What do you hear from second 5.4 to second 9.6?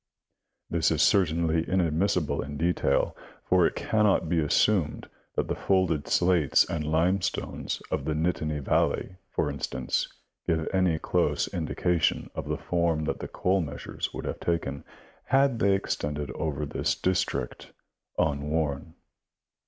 the folded slates and limestones of the Nittany vailey, for